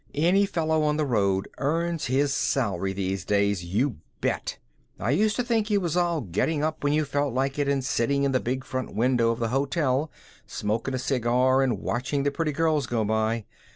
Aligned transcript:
"Any 0.15 0.47
fellow 0.47 0.81
on 0.81 0.97
the 0.97 1.05
road 1.05 1.47
earns 1.59 2.07
his 2.07 2.33
salary 2.33 2.91
these 2.91 3.23
days, 3.23 3.63
you 3.63 3.97
bet. 4.19 4.57
I 4.99 5.11
used 5.11 5.35
to 5.35 5.43
think 5.43 5.69
it 5.69 5.77
was 5.77 5.95
all 5.95 6.21
getting 6.21 6.63
up 6.63 6.83
when 6.83 6.91
you 6.91 7.05
felt 7.05 7.35
like 7.35 7.59
it, 7.59 7.67
and 7.67 7.85
sitting 7.85 8.23
in 8.23 8.31
the 8.31 8.39
big 8.39 8.63
front 8.65 8.95
window 8.95 9.29
of 9.29 9.37
the 9.37 9.49
hotel, 9.49 10.09
smoking 10.47 10.95
a 10.95 10.97
cigar 10.97 11.61
and 11.61 11.77
watching 11.77 12.23
the 12.23 12.31
pretty 12.31 12.51
girls 12.51 12.87
go 12.87 13.05
by. 13.05 13.45